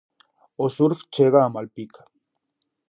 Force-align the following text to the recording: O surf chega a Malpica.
O 0.63 0.67
surf 0.77 0.99
chega 1.13 1.39
a 1.43 1.51
Malpica. 1.55 2.01